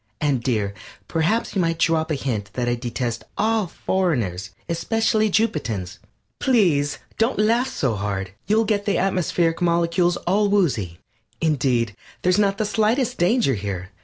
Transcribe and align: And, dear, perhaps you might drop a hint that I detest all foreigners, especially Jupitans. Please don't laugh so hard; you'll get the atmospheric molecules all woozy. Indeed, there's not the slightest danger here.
And, 0.19 0.41
dear, 0.41 0.73
perhaps 1.07 1.53
you 1.53 1.61
might 1.61 1.77
drop 1.77 2.09
a 2.09 2.15
hint 2.15 2.49
that 2.53 2.67
I 2.67 2.73
detest 2.73 3.23
all 3.37 3.67
foreigners, 3.67 4.49
especially 4.67 5.29
Jupitans. 5.29 5.99
Please 6.39 6.97
don't 7.19 7.37
laugh 7.37 7.67
so 7.69 7.93
hard; 7.93 8.31
you'll 8.47 8.65
get 8.65 8.85
the 8.85 8.97
atmospheric 8.97 9.61
molecules 9.61 10.17
all 10.25 10.49
woozy. 10.49 10.97
Indeed, 11.39 11.95
there's 12.23 12.39
not 12.39 12.57
the 12.57 12.65
slightest 12.65 13.19
danger 13.19 13.53
here. 13.53 13.89